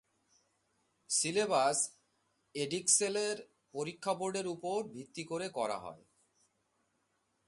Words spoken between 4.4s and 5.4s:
উপর ভিত্তি